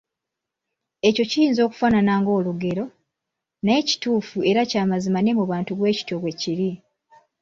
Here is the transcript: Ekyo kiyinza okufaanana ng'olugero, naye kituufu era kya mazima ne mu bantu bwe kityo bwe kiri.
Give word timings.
Ekyo 1.07 1.23
kiyinza 1.31 1.61
okufaanana 1.63 2.13
ng'olugero, 2.19 2.85
naye 3.63 3.81
kituufu 3.89 4.37
era 4.49 4.61
kya 4.71 4.83
mazima 4.91 5.19
ne 5.21 5.31
mu 5.37 5.43
bantu 5.51 5.71
bwe 5.79 5.95
kityo 5.97 6.15
bwe 6.21 6.31
kiri. 6.41 6.69